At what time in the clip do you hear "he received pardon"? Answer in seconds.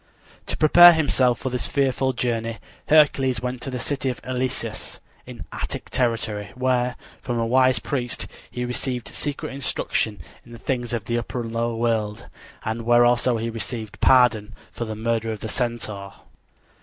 13.37-14.55